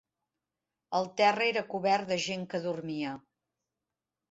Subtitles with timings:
[0.99, 3.15] El terra era cobert de gent que dormia.